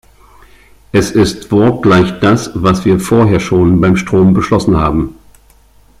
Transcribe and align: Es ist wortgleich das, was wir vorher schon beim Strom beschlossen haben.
Es 0.91 1.11
ist 1.11 1.51
wortgleich 1.51 2.19
das, 2.21 2.49
was 2.55 2.85
wir 2.85 2.99
vorher 2.99 3.39
schon 3.39 3.79
beim 3.79 3.95
Strom 3.97 4.33
beschlossen 4.33 4.75
haben. 4.77 5.13